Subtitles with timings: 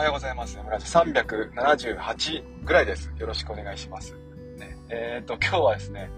[0.00, 0.56] はようございます。
[0.56, 3.12] 村378ぐらいです。
[3.18, 4.14] よろしくお願いします。
[4.56, 6.08] ね、えっ、と、今日はですね、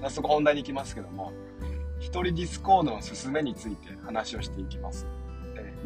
[0.00, 1.32] 早速本題に行きますけども、
[1.98, 5.08] 一人ディスコードのすすめについて話をしていきます。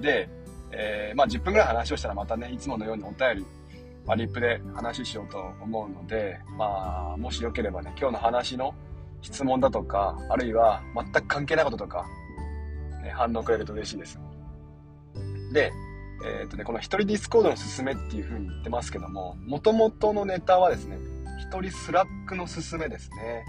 [0.03, 0.29] で、
[0.71, 3.47] えー、まあ10分ぐらい話をしたらまたね、いつものようにお便り、
[4.05, 8.75] まあ、リップで話しようと思うので、まあ、もしよければね、今日の話の
[9.23, 12.05] 質問だとか、あるいは全く関係ないこととか、
[13.03, 14.21] ね、反応くれると嬉しいです。
[15.55, 15.73] で、
[16.25, 20.99] えっ、ー、とね、この一人ディスコードのすすめっていう風に言ってますけども、元々のネタはですね、
[21.39, 23.45] 一人スラックのすすめですね。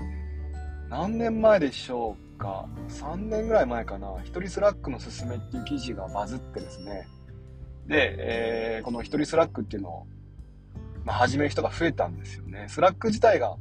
[0.89, 4.07] 何年前でしょうか ?3 年ぐらい前かな。
[4.23, 7.07] 一人スラックのすすめっていう記事がバズってですね。
[7.87, 10.07] で、えー、この一人スラックっていうのを、
[11.03, 12.67] まあ、始める人が増えたんですよね。
[12.69, 13.55] スラック自体が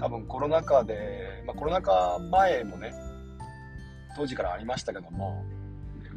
[0.00, 2.92] 多分コロナ禍で、まあ、コロナ禍前もね、
[4.16, 5.44] 当時からありましたけども、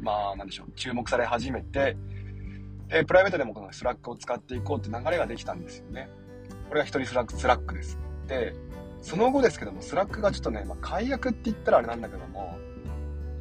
[0.00, 1.96] まあ、なんでしょう、注目され始めて、
[2.94, 6.08] で、プライベートでもこのスラックを使っていこうって流れができたんですよね。
[6.68, 7.98] これが一人スラック、スラックです。
[8.28, 8.54] で、
[9.02, 12.56] その後ですけども、スラックがちょっとね、まあ、解約って言ったらあれなんだけども、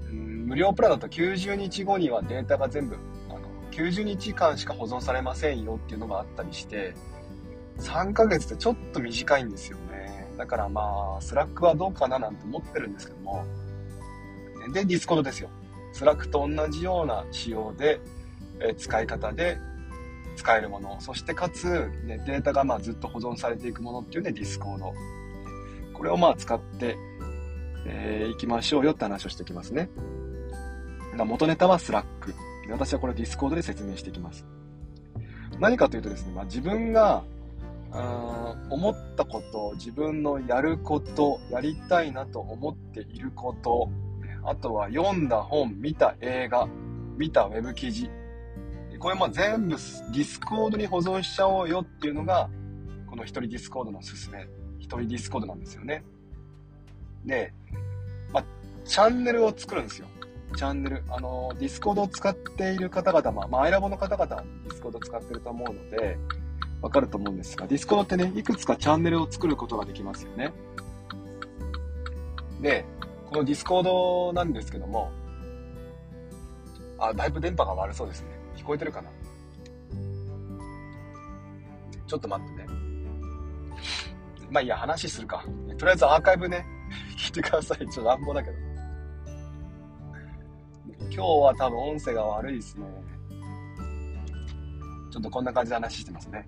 [0.10, 2.98] うん、無料プランだと90日後にはデータが全部、
[3.30, 6.96] あの、90日間しか保存されませんよっていうのがあったりして、
[7.78, 10.32] 3ヶ月ってちょっと短いんですよね。
[10.36, 13.46] だからまあ、スラックはどうかななんて思ってるんですけども、
[14.74, 15.50] で、ディスコードですよ。
[15.92, 18.02] スラックと同じような仕様で、
[18.60, 19.58] え使い方で
[20.36, 24.94] 使えるもの、そしてかつ、ね、データがまあずっと保存されていくものっていうね、ディスコード。
[25.94, 26.98] これをまあ使って、
[27.86, 29.90] えー、いきましょうよって話をしてきますね。
[31.16, 32.34] 元ネタはスラック。
[32.70, 34.46] 私はこれディスコードで説明していきます。
[35.60, 37.24] 何かというとですね、まあ、自分が
[38.70, 43.90] 思ったこと、自分のやること、やりたいなと思っていること、
[44.46, 46.68] あとは読んだ本、見た映画、
[47.18, 48.10] 見たウェブ記事。
[49.04, 52.50] これも全部ディスコードに保存しちゃおうよっていうのが、
[53.06, 54.48] この一人ディスコードのすすめ。
[54.80, 56.06] 一人ディスコードなんですよね。
[57.26, 57.54] で、
[58.32, 58.46] まあ、
[58.86, 60.08] チャンネルを作るんですよ。
[60.56, 61.04] チャンネル。
[61.10, 66.18] あの、ディスコードを使っている方々、まあ、まあ、アイラボの方々はディスコードを使ってると思うので、
[66.82, 70.54] わかると思うんですが、ディスコードってね、いくつかチャンネルを作ることができますよね。
[72.62, 72.86] で、
[73.30, 75.12] このディスコードなんですけども、
[77.00, 78.33] あ、だいぶ電波が悪そうですね。
[78.64, 79.10] 聞こえてるかな？
[82.08, 82.68] ちょっと待ってね。
[84.50, 85.44] まあいいや、話するか。
[85.78, 86.66] とりあえずアーカイブね、
[87.20, 87.80] 聞いてください。
[87.80, 88.58] ちょっと乱暴だけど。
[91.10, 92.86] 今日は多分音声が悪いですね。
[95.12, 96.48] ちょっとこんな感じで話してますね。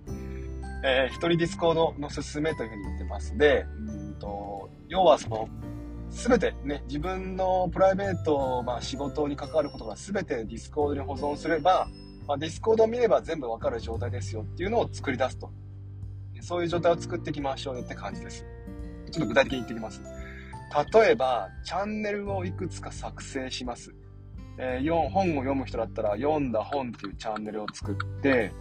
[0.83, 3.37] えー、一人ディスコードのすすめというふうに言ってます。
[3.37, 5.49] で、うんと、要はその、
[6.09, 11.87] すべてね、自分のプライベート、まあ仕事に関わることがすべてディスコードに保存すれば、
[12.27, 15.51] まあ、ディスコードを見れば全部わかる状態ですよっていうのを作り出すと。
[16.41, 18.45] そういう状態を作っていきましょうよって感じです。
[19.11, 20.01] ちょっと具体的に言ってきます。
[20.93, 23.93] 例えば、チャンネルをいくつか作成します。
[24.57, 28.51] えー、本を読む人だったら、読んだ本っていうチャンネルを作って、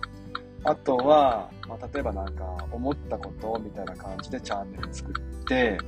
[0.62, 5.78] あとは、まあ、例えばなんか、思ったことみたいな感じでチャンネル作って、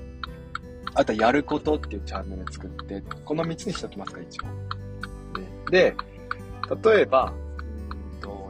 [0.94, 5.70] あとはやることっていうチャンネル作って、この3つにしておきますか、一応。
[5.70, 5.94] で
[6.84, 7.32] 例えば、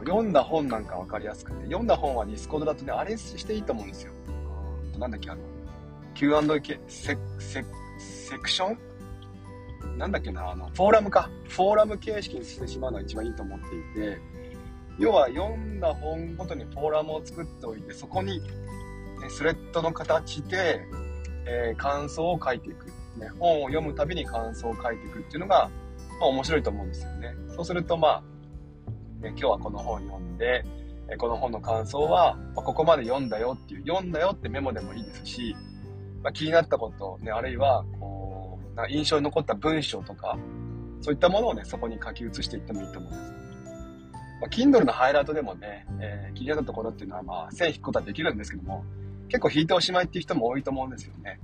[0.07, 4.13] 読んだ本なんか分かりやすくて、読んだ本はディスコードだとね、あれしていいと思うんですよ。
[4.97, 5.41] なんだっけ、あの、
[6.15, 7.65] Q&A セセ
[7.99, 11.29] セクションなんだっけな、あの、フォーラムか。
[11.49, 14.19] フォーラム形式にしてしまうのが一番いいと思っていて、
[14.99, 18.49] 要は読んだ本ごとにフォーラムを作っておいて、そこに、ね、
[19.29, 20.81] スレッドの形で、
[21.45, 22.87] えー、感想を書いていく。
[23.17, 25.69] ね、本を読むたびに感想を書いていくっていうのが、
[26.19, 27.33] まあ面白いと思うんですよね。
[27.55, 28.23] そうするとまあ、
[29.21, 30.63] 今日はこの本読んで、
[31.17, 35.55] この本の感想は、まここまで読んだよっていう、読んだよってメモでもいいですし、
[36.21, 40.37] まあ、気になったこと、ね、あるいは、こう、な印象に残った文章とか、
[41.01, 43.37] そういったものをね、そこに書き写していってもいいと思うんです。
[44.41, 48.83] まあ、Kindle のハイライトでもね、えー、気になったところっていうのは、まあ、線引くことはできるんですけども、
[49.29, 51.39] 結構引いておしまいっていう人も多いと思うんですよね。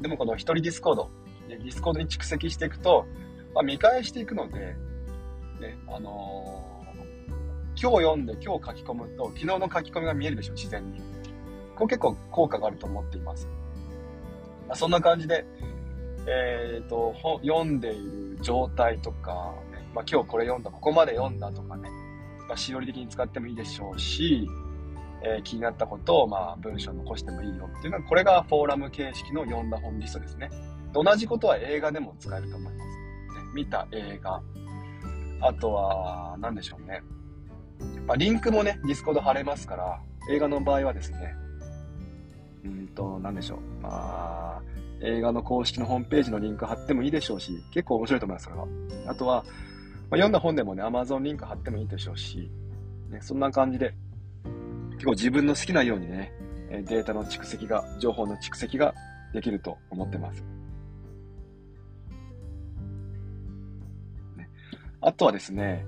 [0.00, 1.10] でもこの一人ディスコード、
[1.48, 3.06] ディスコードに蓄積していくと、
[3.54, 4.76] まあ、見返していくので、
[5.60, 11.00] ね、あのー、今日読んで今日書き込むと、昨日の書き込みが見えるでしょ、自然に。
[11.76, 13.46] これ結構効果があると思っています。
[14.66, 15.44] まあ、そんな感じで、
[16.26, 21.90] えっ、ー、と、読んでいる状態とか、ね、まあ、今日これ読んだ、ここまで読んだとかね、
[22.48, 24.48] まあ、しおり的に使ってもいいでしょうし、
[25.22, 30.50] えー、気になったことを、まあ、文章残してもいいよっていうのは、これがフォーラム形式の読んだ本リストですね。
[30.92, 32.86] 同じことは映画でも使えると思います。
[32.86, 32.94] ね、
[33.54, 34.42] 見た映画、
[35.40, 37.02] あとは、何でしょうね。
[38.06, 40.00] まあ、リンクもね、ディスコード貼れますから、
[40.30, 41.34] 映画の場合はですね、
[42.64, 43.60] うんと、なんでしょう。
[43.82, 44.62] まあ、
[45.02, 48.66] 映画の公式のホームページのリンク貼ってもいいでしょうし、結構面白いと思います、それは。
[49.06, 49.44] あとは、
[50.10, 52.50] まあ、読んだ本でもね、Amazon リンク貼ってもいいでしょうし、
[53.08, 53.94] ね、そんな感じで、
[54.92, 56.32] 結構自分の好きなようにね、
[56.70, 58.94] データの蓄積が、情報の蓄積が
[59.32, 60.44] できると思ってます。
[65.00, 65.86] あとはですね、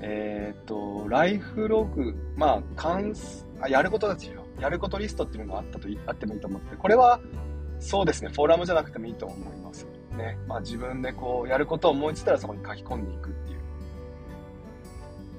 [0.00, 3.14] えっ、ー、と、ライフログ、まあ、関
[3.60, 4.44] あ、やることですよ。
[4.60, 7.20] やることリストっていうのがあったと、あってもいいと思って、これは、
[7.80, 9.86] そうですね、フォーラムじゃなくてもいいと思います。
[10.16, 10.38] ね。
[10.46, 13.60] まあ自分でこう、やることを思いついたらそこに書き込んでいくっていう。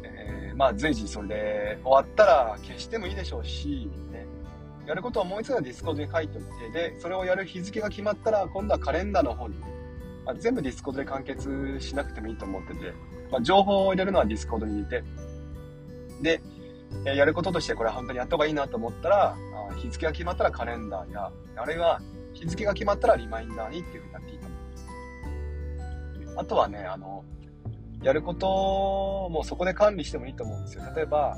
[0.04, 4.26] えー、まあ随時それで終わったら消してもいいでしょうし、ね。
[4.86, 9.56] やることを思いついたらディスコードに書いておいて、で、それをやる日付が決まったら、今度はカレンダーの方に、
[10.28, 12.94] まあ、全部ディスコードで完結しなくてもいいと思ってて、
[13.32, 15.04] まあ、情報を入れるのはディスコードに入れて、
[16.22, 16.42] で、
[17.06, 19.38] えやることとしてこれ本当にやった方がいいなと思ったら、
[19.70, 22.02] あ日付が決まったらカレンダーや、あるいは
[22.34, 24.60] 日付が決まったらリマインダーにっていうふうになっていいと思い
[26.26, 26.40] ます。
[26.40, 27.24] あとはね、あの、
[28.04, 30.84] やることもそこで管理してもいいと思うんですよ。
[30.94, 31.38] 例えば、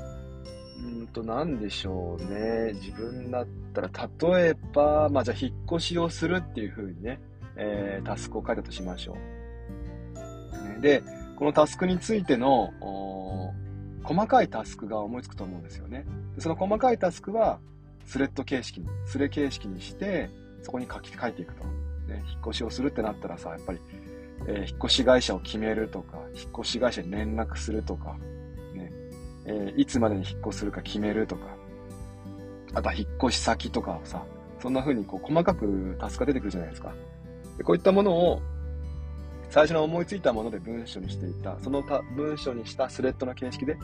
[0.78, 2.72] うんと、なんでしょうね。
[2.74, 3.90] 自分だったら、
[4.32, 7.20] 例えば、まあ、じゃあ、引っ越しをするっていうふうにね、
[7.62, 9.16] えー、タスクを書いたとしましょ
[10.78, 10.80] う。
[10.80, 11.02] で、
[11.36, 12.72] このタスクについての、
[14.02, 16.06] 細かいタスクが思いつくと思うんですよね。
[16.38, 17.60] その細かいタスクは、
[18.06, 20.30] スレッド形式に、スレ形式にして、
[20.62, 21.64] そこに書き書いていくと。
[22.08, 23.80] ね、引っ越しをするってなったらさ、やっぱり、
[24.46, 28.16] えー、引っ越し会社を決めるとか、引っ越し会社に連絡するとか、
[28.74, 28.90] ね、
[29.44, 31.42] えー、いつまでに引っ越するか決めるとか、
[32.72, 34.24] あとは引っ越し先とかをさ、
[34.60, 36.94] そんな風にこう細かくタスクが出てくるじゃないですか。
[37.60, 38.40] でこういったものを
[39.50, 43.76] 最初の思いついたもので文章にしていた、その他文章にしたスレッドの形式で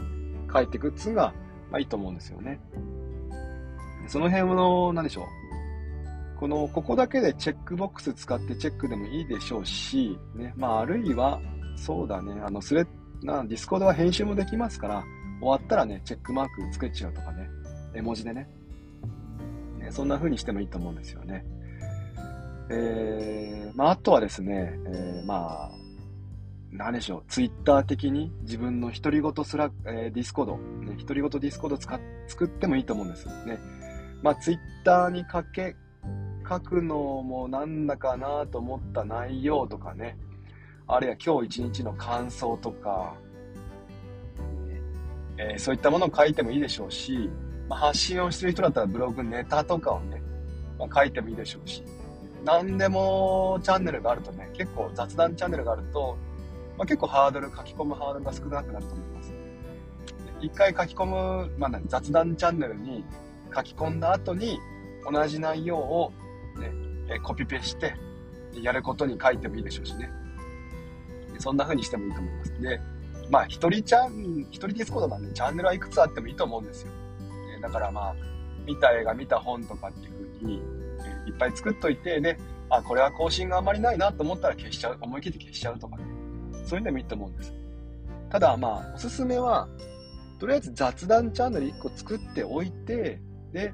[0.51, 1.35] 書いていくっていうのが、
[1.71, 2.59] まあいいと思うんですよね。
[4.09, 6.39] その辺の、何でしょう？
[6.41, 11.39] この、ここだけでチェックボックス使ってチェックでもいいでしょうし、ね、まあ、あるいは、
[11.77, 12.87] そうだね、あの、スレ
[13.25, 15.05] な、ディスコードは編集もできますから、
[15.41, 17.51] 終わったらね、チェックマークつけちゃうとかね、
[17.93, 18.49] 絵文字でね、
[19.79, 21.45] ねそんな風にしてもいいと思うんですよね。
[22.69, 25.71] えー、まあ、あとはですね、えー、まあ、
[26.73, 33.27] 何でしょう、ツイッター的に自分の独り言すら、えー、ディスコード、ね、独り言ディスコード使作ってもいいと思うんです。
[33.47, 33.59] ね。
[34.23, 35.77] まあ、ツイッターにかけ
[36.49, 40.17] 書くのもなんだかなと思った内容とかね、
[40.87, 43.15] あるいは今日一日の感想とか、
[45.39, 47.29] えー、そういったものを書いてもいいでしょうし、
[47.69, 50.23] まあ、発信をしてる人だったらブログネタとかをね、
[50.79, 51.83] まあ、書いてもいいでしょうし、
[52.47, 56.17] 何でもチャンネルがあるとね、結構雑談チャンネルがあると、
[56.79, 59.35] まあ、結構ハードル、書き込むハードルが少なくなると思います。
[60.41, 63.05] 一回書き込む、まあ、雑談チャンネルに
[63.53, 64.61] 書き込んだ後に
[65.11, 66.13] 同じ内容を
[66.61, 66.71] ね、
[67.09, 67.95] えコピペして、
[68.55, 70.09] やることに書いてもいいでしょうしね。
[71.39, 72.61] そんな風にしてもいいと思います。
[72.61, 72.81] で、
[73.29, 76.93] まあ、一人チャン、一人ディスコードなんで、チャンネルはいくつあってもいいと思うんですよ。
[77.61, 78.15] だからまあ、
[78.65, 80.63] 見た映画、見た本とかっていう風に、
[81.27, 82.39] いっぱい作っといて、で、
[82.71, 86.05] あ、これは更新があまりないなと思ったら消しちゃう、思い切って消しちゃうとかね。
[86.65, 87.55] そういうのもいいと思うんです。
[88.29, 89.69] ただまあ、おすすめは、
[90.39, 93.21] とりあえず雑談チャンネル1個作っておいて、
[93.53, 93.73] で、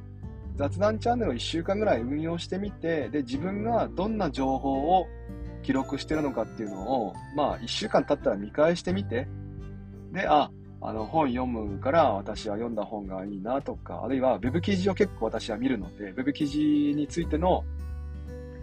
[0.56, 5.06] 雑談チャンネルを1週間ぐらい運用してみて、で、自分がどんな情報を
[5.62, 9.26] 記録してるのかっていうのを、まあ、1週間経ったら見返してみて、
[10.12, 10.50] で、あ、
[10.84, 17.64] あの、本読むから私は読んだ本がいいなとか、あるいは web 記事を結構私は見るので、web 記事についての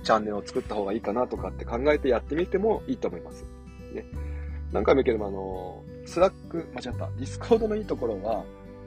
[0.03, 3.45] チャンネルを作った方がいいかなとかって考えてやってみてもいいと思います。
[3.93, 4.05] ね。
[4.71, 8.43] 何回も言うけども、あの、スラック、間違った、ディスコードのいいところは、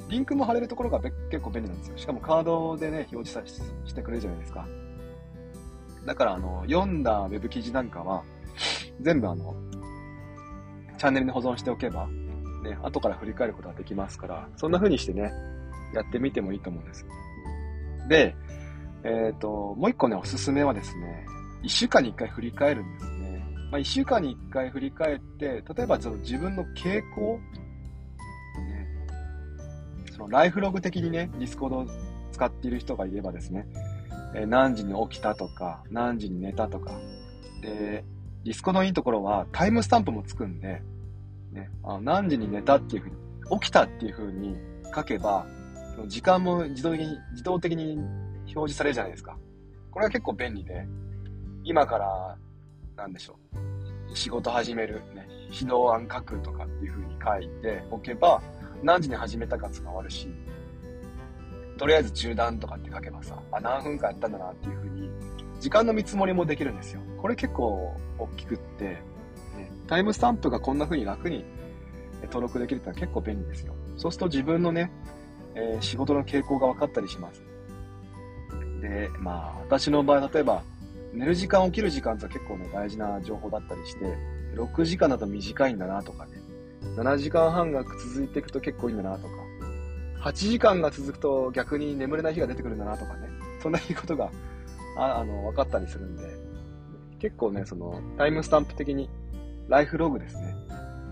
[0.08, 1.96] リンクも貼れるところが結構便利なんですよ。
[1.96, 4.66] しかもカードでね、表示さしてくれるじゃないですか。
[6.04, 8.22] だから、あの、読んだ web 記事なんかは、
[9.00, 9.54] 全部あの、
[10.98, 12.08] チャンネルに保存しておけば、
[12.62, 15.32] ね、後から振り返ることができますから、そんな風にしてね、
[15.94, 17.06] やってみてもいいと思うんです。
[18.08, 18.34] で、
[19.04, 21.26] えっ、ー、と、もう一個ね、おすすめはですね、
[21.62, 23.44] 一週間に一回振り返るんですね。
[23.70, 27.40] まあ、一週間に一回振り返って、例えばその自分の傾向
[28.58, 28.86] ね
[30.12, 31.86] そのライフログ的にね、ディスコードを
[32.32, 33.66] 使っている人がいればですね、
[34.34, 36.92] え何時に起きたとか、何時に寝たとか、
[37.62, 38.04] で、
[38.44, 40.82] ディスコのいいところはタイムスタンプもつくんで、
[41.52, 44.56] ね、あ何時に寝たっていうふうに、起きたっていうふうに
[44.94, 45.46] 書けば、
[46.06, 47.98] 時間も自動的に、自動的に
[48.46, 49.36] 表示されるじゃないですか。
[49.90, 50.86] これは結構便利で、
[51.64, 52.36] 今から、
[52.96, 53.38] なんでしょ
[54.10, 54.16] う。
[54.16, 58.42] 仕事始める、ね、指導案書くとかっていうふうに書いておけば、
[58.82, 60.28] 何時に始めたか伝わるし、
[61.78, 65.10] とりあえず中断とかって書けばさ、あ、何分間やったんだなっていうふうに、
[65.60, 67.00] 時間の見積もりもできるんですよ。
[67.20, 68.98] これ結構大きくって、
[69.86, 71.44] タイムスタンプがこんな風に楽に
[72.24, 73.74] 登録できるってのは結構便利ですよ。
[73.96, 74.90] そうすると自分のね、
[75.54, 77.42] えー、仕事の傾向が分かったりします。
[78.80, 80.62] で、まあ、私の場合、例えば、
[81.12, 84.16] 寝る時間、起きる時間って結構ね、大事な情報だったりして、
[84.54, 86.32] 6時間だと短いんだなとかね、
[86.96, 89.34] 7時間半が続いていくと結構いいんだなとか、
[90.22, 93.28] 8時間が続くと逆に眠れない日が出てくるんだなとかね、
[93.62, 94.30] そんなことが、
[94.96, 96.24] ああの、分かったりするんで、
[97.18, 99.08] 結構ね、その、タイムスタンプ的に、
[99.68, 100.54] ライフログですね。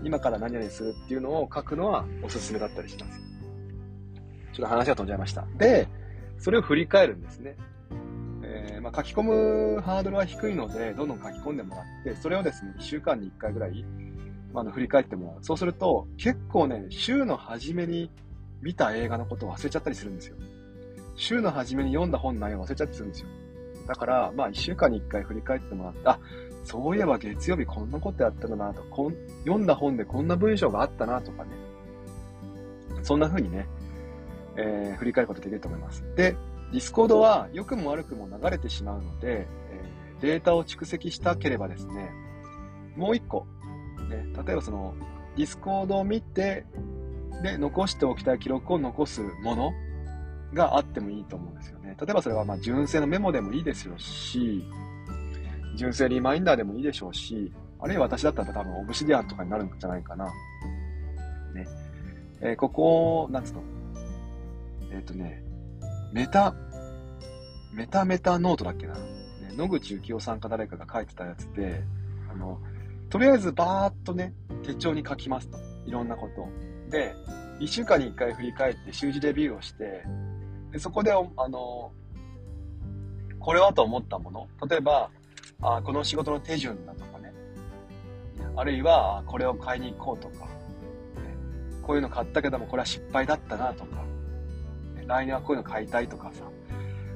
[0.03, 3.21] 今から何々するっていうのを書くのはおすすめだったりします。
[4.53, 5.45] ちょっと話が飛んじゃいました。
[5.57, 5.87] で、
[6.39, 7.55] それを振り返るんですね。
[8.43, 13.85] えー、まあ、書き込むハードルは低いので、どんどん書き込んでもらって、それをですね、1週間に1回ぐらい、
[14.53, 15.43] まあ、の振り返ってもらう。
[15.43, 18.11] そうすると、結構ね、週の初めに
[18.61, 20.35] 見た映画のことを忘れちゃったりするんですよ。
[21.15, 23.27] 週の初めに読んだ本の内容を忘れちゃったりするんですよ。
[23.87, 26.19] だから、まあ、1週間に1回振り返ってもらって、あ、
[26.63, 31.49] そういえば月曜日こんなことやったんだなと、こん読んだ本でこんな文章があったなとかね。
[33.03, 33.67] そんな風にね、
[34.55, 36.03] えー、振り返ることできると思います。
[36.15, 36.35] で、
[36.71, 42.11] ディスコードは良くも悪くも流れてしまうので、えー、データを蓄積したければですね、
[42.95, 43.47] もう一個、
[44.09, 44.93] ね、例えばその、
[45.35, 46.65] ディスコードを見て、
[47.41, 49.73] で、残しておきたい記録を残すもの
[50.53, 51.95] があってもいいと思うんですよね。
[51.99, 54.63] 例えばそれはま純正のメモでもいいですよし、
[55.75, 60.25] 純正リマインダーでもいいでしょうし、あるいは私だったら多分オブシディアンとかになるんじゃないかな。
[61.53, 61.67] ね。
[62.41, 63.61] えー、ここ、なんつうの？
[64.91, 65.43] えっ、ー、とね、
[66.11, 66.53] メタ、
[67.73, 68.93] メタメタノートだっけな？
[68.93, 68.99] ね、
[69.55, 71.83] 野口幸雄さんか誰かが書いてたやつで、
[72.31, 72.59] あの、
[73.09, 75.57] とりあえずバーっとね、手帳に書きますと。
[75.85, 76.47] いろんなこと。
[76.89, 77.15] で、
[77.59, 80.03] 1週間に1回振り返って習字レビューをして、
[80.71, 81.91] でそこで、あの、
[83.39, 84.47] これはと思ったもの。
[84.69, 85.09] 例えば、
[85.61, 87.33] あこの仕事の手順だとかね。
[88.55, 90.45] あるいは、これを買いに行こうとか。
[90.45, 90.51] ね、
[91.83, 93.97] こういうの買ったけども、これは失敗だったなとか。
[94.95, 96.43] ね、来年はこういうの買いたいとかさ。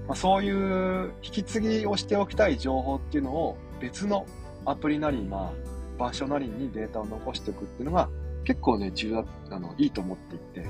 [0.07, 4.27] まあ、そういう引き継ぎをしておきたい情報っていうのを別の
[4.65, 8.09] アプリなり、まあ、場所なりにデータを残しておくっていうのが
[8.43, 10.69] 結構ね、重要あの、いいと思っていて、ね。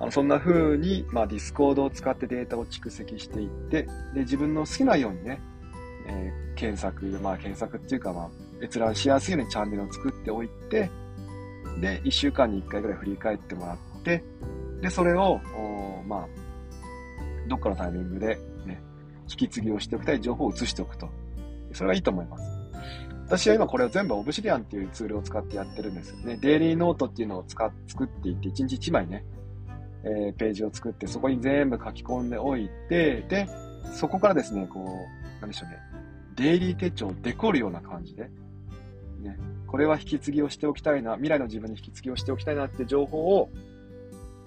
[0.00, 5.40] あのそんな風に、まあ、ディスコードを使ってデータを蓄積していって、で、自分の好きなようにね、
[6.06, 8.30] えー、検索、まあ、検索っていうか、まあ、
[8.64, 10.90] 閲覧しやすいようにチャンネルを作っておいて、
[11.80, 14.22] で、1週間に1回ぐらい振り返ってもらって、
[14.80, 15.40] で、それを、
[16.06, 16.28] まあ、
[17.48, 18.80] どっかのタイミングで、ね、
[19.28, 21.08] 引き継ぎをしておきたい情報を移しておくと。
[21.72, 22.44] それがいいと思います。
[23.26, 26.38] 私は今これを全部オブシディアンっていうツールを使ってやってるんですよね。
[26.40, 29.24] デイリーノートっていうのを使っ作っていって、1日1枚ね、
[30.04, 33.48] えー、ページを作って、そこに全部書き込んでおいて、で、
[33.92, 35.78] そこからですね、こう、なんでしょうね、
[36.36, 38.30] デイリー手帳をデコるような感じで、
[39.20, 43.50] ね、これは引き継ぎをしておきたいな、未来の自分に引き継ぎをしておきたいなって情報を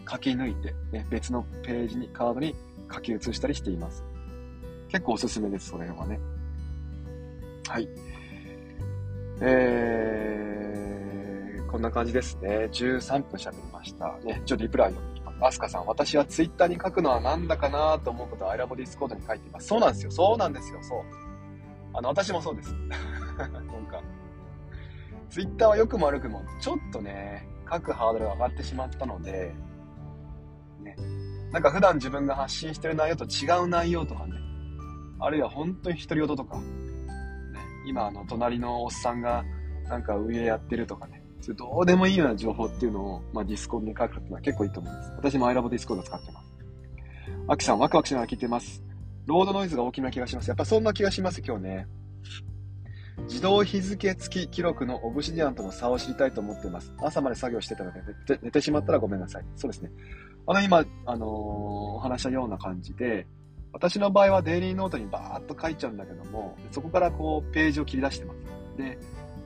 [0.10, 2.56] 書き抜いて、ね、別のページに、カードに
[2.94, 4.04] 書き写したりしています。
[4.90, 6.20] 結構おすすめです、それはね。
[7.68, 7.88] はい。
[9.42, 12.70] えー、こんな感じですね。
[12.72, 14.18] 13分喋りました。
[14.24, 15.11] ね、ちょっとリプライ読んでいきます。
[15.42, 19.68] アスカさん、私はツイッターに書くのはなんだかなと思うことをアイラボディスコードに書いています。
[19.68, 20.12] そうなんですよ。
[20.12, 20.80] そうなんですよ。
[20.82, 21.02] そう。
[21.94, 22.74] あの、私もそうです。
[23.38, 23.50] なん
[23.88, 24.02] か、
[25.30, 29.56] ツイッターは良くも悪くも、ちょっとね、書くハードルが上がってしまったので、
[30.82, 30.96] ね、
[31.52, 34.34] なんか普段自分が発信してる内容と違う内容とかね、
[35.20, 36.62] あるいは本当に独り言とか、
[37.88, 39.44] 今あの隣のおっさんが
[39.86, 45.12] なんか運営やってるとかね、それどうでもいいような情報っていうのを、まあ、ディスコードに書くっていうのは結構いいと思います。
[45.18, 46.52] 私もアイラボディスコード使ってます。
[47.48, 48.84] アキさん、ワクワクしながら聞いてます。
[49.26, 50.48] ロードノイズが大きな気がします。
[50.48, 51.88] やっぱそんな気がします、今日ね。
[53.28, 56.94] 自動日付付き記録のオブシディアンとの差を知りたいと思っています。
[57.00, 59.46] 朝まで作業してたので寝て寝てしまったらごめんなさい。
[59.56, 59.92] そうですね。
[60.48, 63.28] あの、今、あのー、お話したような感じで、
[63.74, 68.40] 私の場合はデイリーノートにバーっと書いちゃうんだけども、そこからこうページを切り出してます。
[68.78, 68.98] で、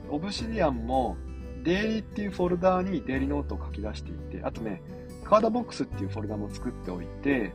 [0.10, 1.18] オブシディアンも
[1.66, 4.82] デイリーっていうフォルダーにデイリーノートを書き出していて、あとね、
[5.24, 7.54] カードボックスっていうフォルダも作っておいて、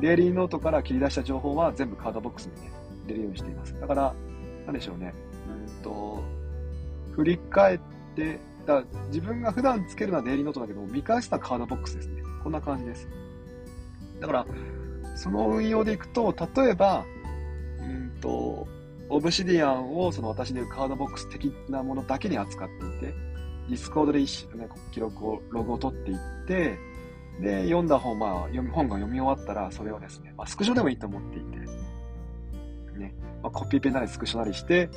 [0.00, 2.70] デイリーノートから切り出した情報は全部カードボックスにね、
[3.06, 3.74] 入れるようにしています。
[3.80, 4.14] だから、
[4.66, 5.14] なんでしょうね。
[5.66, 6.22] うんと、
[7.12, 7.80] 振り返っ
[8.14, 12.22] て、だ自分が普段つけるのはデイリーノートだけど、見返したカードボックスですね。
[12.42, 13.08] こんな感じです。
[14.20, 14.46] だから、
[15.14, 17.06] その運用でいくと、例えば、
[17.80, 18.68] うんと、
[19.08, 23.14] オブシディアンをその私でいうカードボックス的なものだけに扱っていて、
[23.68, 26.78] ディスコードで一ね、記録を、ログを取っていって、
[27.40, 31.58] で、読んだ本、まあ、読み、本が読み終わったら、それをですね、まあ、スクショでもいいと思っていて、
[32.98, 34.88] ね、まあ、コピペなりスクショなりして、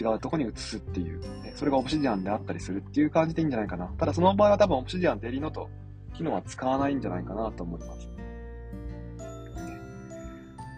[0.00, 3.86] 違うとこに移すっていう、ね、それがオブシディアンであったりするっていう感じでいいんじゃないかな。
[3.98, 5.68] ただその場合は多分オブシディアンデイリーノート
[6.14, 8.08] 機能は使わないんじゃないかなと思います。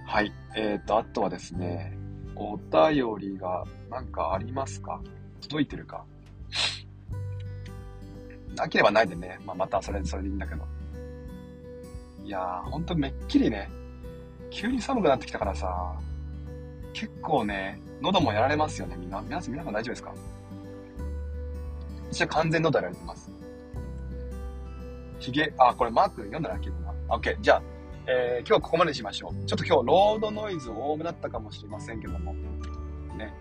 [0.06, 0.32] はい。
[0.56, 1.96] えっ、ー、と、あとはですね、
[2.34, 5.00] お便りがなんかありますか？
[5.42, 6.04] 届いてるか？
[8.54, 10.64] なければないでね、まあ、またそれ、それでいいんだけど。
[12.24, 13.68] いやー、ほんとめっきりね、
[14.50, 15.94] 急に寒くなってきたからさ、
[16.92, 19.20] 結構ね、喉もやられますよね、みんな。
[19.22, 20.14] 皆さん、皆さん大丈夫ですか？
[22.12, 23.30] 私は完全喉やられてます。
[25.18, 26.94] ひげ、あ、これマーク読んだらけどな。
[27.08, 27.40] オッケー。
[27.40, 27.62] じゃあ、
[28.06, 29.46] えー、今日はここまでにしましょう。
[29.46, 32.34] ちょっと今日、ロードノイズ多めだったかもしれませんけども。
[33.16, 33.34] ね。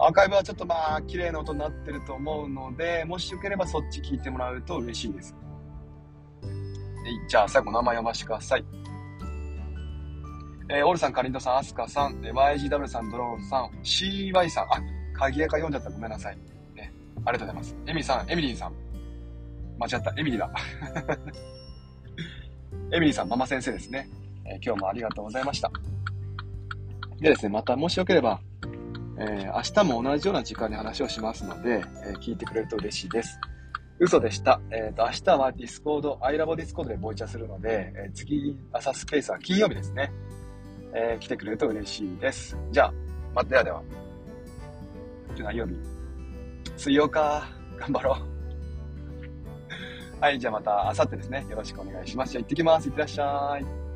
[0.00, 5.34] アーカイブはちょっとまあ、綺麗な音になってると思うので、もしよければそっち聞いてもらうと嬉しいです。
[7.28, 8.64] じゃあ、最後名前読ませてください。
[10.70, 14.80] えー、オルさん、カリントさん、アスカさん、え YGW さん、ドローンさん、CY さん、あ、
[15.14, 16.38] 鍵屋か読んじゃったごめんなさい。
[16.74, 16.92] ね。
[17.24, 17.74] ありがとうございます。
[17.86, 18.74] エミさん、エミリーさん。
[19.78, 20.50] 間違った、エミリだ。
[22.92, 24.06] エミリーさん、ママ先生ですね。
[24.44, 25.72] えー、今日もありがとうございました。
[27.20, 28.40] でですね、またもしよければ、
[29.20, 33.38] えー、明日も同じような時間に話をしますので、えー、聞いてくれると嬉しいです。
[33.98, 34.60] 嘘でした。
[34.70, 40.12] えっ、ー、と、明日はディスコード、アイラボディスコードでボイチャするので、えー、次、朝スペースは金曜日ですね。
[40.94, 42.56] えー、来てくれると嬉しいです。
[42.70, 42.94] じゃあ、
[43.34, 43.82] ま、ではでは。
[45.30, 45.74] 今日何曜日？
[46.76, 47.48] 水曜か。
[47.76, 50.20] 頑張ろう。
[50.20, 51.46] はい、じゃあまた明後日ですね。
[51.48, 52.32] よろしくお願いします。
[52.32, 52.88] じゃあ行ってきます。
[52.88, 53.87] いってらっしゃい。